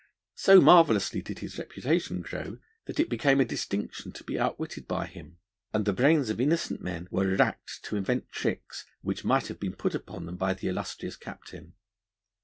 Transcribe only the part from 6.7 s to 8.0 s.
men were racked to